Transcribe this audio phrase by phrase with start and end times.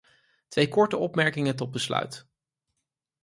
[0.47, 2.27] Twee korte opmerkingen tot besluit.